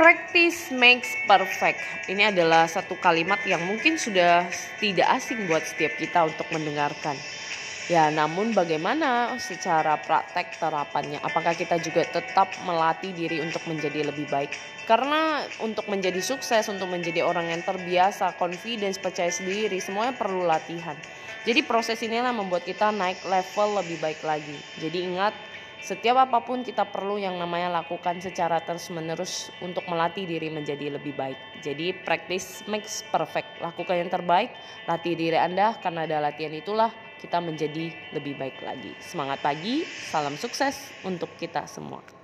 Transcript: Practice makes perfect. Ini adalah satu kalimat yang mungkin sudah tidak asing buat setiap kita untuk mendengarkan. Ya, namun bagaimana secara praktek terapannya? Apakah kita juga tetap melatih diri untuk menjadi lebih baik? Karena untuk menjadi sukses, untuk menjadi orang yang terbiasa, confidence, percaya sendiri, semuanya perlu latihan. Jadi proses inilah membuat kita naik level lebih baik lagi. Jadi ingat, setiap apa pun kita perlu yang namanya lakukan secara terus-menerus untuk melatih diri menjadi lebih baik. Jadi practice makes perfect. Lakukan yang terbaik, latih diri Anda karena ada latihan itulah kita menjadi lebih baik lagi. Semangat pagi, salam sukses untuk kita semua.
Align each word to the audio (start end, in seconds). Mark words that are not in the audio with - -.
Practice 0.00 0.72
makes 0.72 1.12
perfect. 1.28 1.76
Ini 2.08 2.32
adalah 2.32 2.64
satu 2.64 2.96
kalimat 2.96 3.36
yang 3.44 3.60
mungkin 3.68 4.00
sudah 4.00 4.48
tidak 4.80 5.04
asing 5.20 5.44
buat 5.44 5.60
setiap 5.60 5.92
kita 6.00 6.24
untuk 6.24 6.48
mendengarkan. 6.56 7.12
Ya, 7.84 8.08
namun 8.08 8.56
bagaimana 8.56 9.36
secara 9.36 10.00
praktek 10.00 10.56
terapannya? 10.56 11.20
Apakah 11.20 11.52
kita 11.52 11.76
juga 11.84 12.08
tetap 12.08 12.48
melatih 12.64 13.12
diri 13.12 13.44
untuk 13.44 13.60
menjadi 13.68 14.08
lebih 14.08 14.24
baik? 14.32 14.56
Karena 14.88 15.44
untuk 15.60 15.84
menjadi 15.92 16.24
sukses, 16.24 16.64
untuk 16.72 16.88
menjadi 16.88 17.20
orang 17.20 17.52
yang 17.52 17.60
terbiasa, 17.60 18.40
confidence, 18.40 18.96
percaya 18.96 19.28
sendiri, 19.28 19.84
semuanya 19.84 20.16
perlu 20.16 20.48
latihan. 20.48 20.96
Jadi 21.44 21.60
proses 21.60 22.00
inilah 22.00 22.32
membuat 22.32 22.64
kita 22.64 22.88
naik 22.88 23.20
level 23.28 23.84
lebih 23.84 24.00
baik 24.00 24.24
lagi. 24.24 24.56
Jadi 24.80 25.12
ingat, 25.12 25.36
setiap 25.80 26.28
apa 26.28 26.44
pun 26.44 26.60
kita 26.60 26.84
perlu 26.84 27.16
yang 27.16 27.40
namanya 27.40 27.80
lakukan 27.80 28.20
secara 28.20 28.60
terus-menerus 28.60 29.48
untuk 29.64 29.88
melatih 29.88 30.28
diri 30.28 30.52
menjadi 30.52 31.00
lebih 31.00 31.16
baik. 31.16 31.64
Jadi 31.64 31.96
practice 32.04 32.60
makes 32.68 33.00
perfect. 33.08 33.48
Lakukan 33.64 33.96
yang 33.96 34.12
terbaik, 34.12 34.52
latih 34.84 35.16
diri 35.16 35.40
Anda 35.40 35.76
karena 35.80 36.04
ada 36.04 36.20
latihan 36.20 36.52
itulah 36.52 36.92
kita 37.20 37.40
menjadi 37.40 37.92
lebih 38.12 38.36
baik 38.36 38.60
lagi. 38.60 38.92
Semangat 39.00 39.40
pagi, 39.40 39.84
salam 39.88 40.36
sukses 40.36 40.92
untuk 41.04 41.32
kita 41.40 41.64
semua. 41.64 42.19